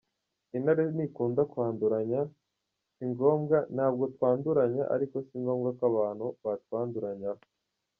Intare 0.57 0.83
ntikunda 0.95 1.41
kwanduranya, 1.51 2.21
si 2.93 3.03
ngombwa, 3.11 3.57
ntabwo 3.75 4.03
twanduranya 4.13 4.83
ariko 4.95 5.15
si 5.27 5.35
ngombwa 5.41 5.69
ko 5.77 5.83
abantu 5.91 6.25
batwanduranyaho. 6.45 7.41